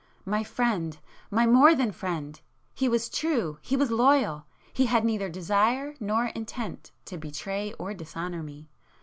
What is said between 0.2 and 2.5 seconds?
My friend,—my more than friend!